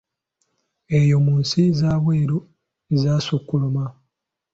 Eyo 0.99 1.17
mu 1.25 1.33
nsi 1.41 1.61
z’abeeru 1.79 2.39
ezaasukkuluma. 2.93 3.85